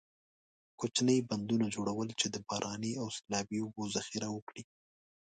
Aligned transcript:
کوچنۍ 0.79 1.17
بندونو 1.29 1.65
جوړول 1.75 2.09
چې 2.19 2.27
د 2.29 2.35
باراني 2.47 2.91
او 3.01 3.07
سیلابي 3.17 3.57
اوبو 3.61 3.83
ذخیره 3.95 4.29
وکړي. 4.31 4.63